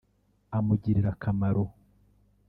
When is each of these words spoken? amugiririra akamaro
amugiririra 0.57 1.09
akamaro 1.15 1.63